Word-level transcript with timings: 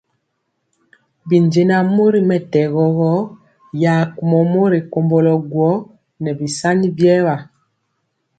Binjɛnaŋ 1.27 1.83
mori 1.95 2.19
mɛtɛgɔ 2.29 2.83
gɔ 2.97 3.11
ya 3.81 3.93
kumɔ 4.15 4.37
mori 4.53 4.79
komblo 4.91 5.33
guó 5.51 5.71
nɛ 6.21 6.31
bisani 6.39 6.87
biewa. 6.97 7.35